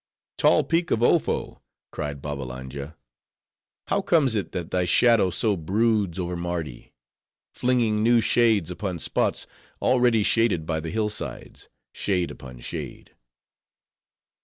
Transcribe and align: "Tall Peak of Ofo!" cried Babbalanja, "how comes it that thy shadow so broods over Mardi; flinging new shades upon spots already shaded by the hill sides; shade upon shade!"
"Tall 0.39 0.63
Peak 0.63 0.89
of 0.89 1.01
Ofo!" 1.01 1.61
cried 1.91 2.23
Babbalanja, 2.23 2.97
"how 3.85 4.01
comes 4.01 4.33
it 4.33 4.51
that 4.51 4.71
thy 4.71 4.83
shadow 4.83 5.29
so 5.29 5.55
broods 5.55 6.17
over 6.17 6.35
Mardi; 6.35 6.95
flinging 7.53 8.01
new 8.01 8.19
shades 8.19 8.71
upon 8.71 8.97
spots 8.97 9.45
already 9.79 10.23
shaded 10.23 10.65
by 10.65 10.79
the 10.79 10.89
hill 10.89 11.09
sides; 11.09 11.69
shade 11.93 12.31
upon 12.31 12.61
shade!" 12.61 13.15